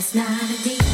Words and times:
That's 0.00 0.14
not 0.14 0.42
a 0.50 0.62
deal. 0.64 0.89